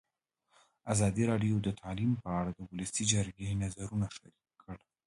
[0.93, 4.85] ازادي راډیو د تعلیم په اړه د ولسي جرګې نظرونه شریک کړي.